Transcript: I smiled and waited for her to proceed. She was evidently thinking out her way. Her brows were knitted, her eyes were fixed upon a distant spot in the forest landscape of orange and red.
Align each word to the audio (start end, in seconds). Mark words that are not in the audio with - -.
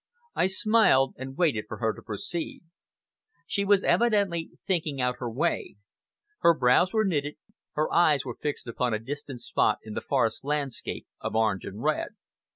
I 0.33 0.47
smiled 0.47 1.13
and 1.19 1.37
waited 1.37 1.65
for 1.67 1.77
her 1.77 1.93
to 1.93 2.01
proceed. 2.01 2.63
She 3.45 3.63
was 3.63 3.83
evidently 3.83 4.49
thinking 4.65 4.99
out 4.99 5.17
her 5.19 5.29
way. 5.29 5.75
Her 6.39 6.55
brows 6.57 6.91
were 6.91 7.05
knitted, 7.05 7.35
her 7.73 7.93
eyes 7.93 8.25
were 8.25 8.39
fixed 8.41 8.65
upon 8.65 8.95
a 8.95 8.99
distant 8.99 9.41
spot 9.41 9.77
in 9.83 9.93
the 9.93 10.01
forest 10.01 10.43
landscape 10.43 11.05
of 11.19 11.35
orange 11.35 11.65
and 11.65 11.83
red. 11.83 12.15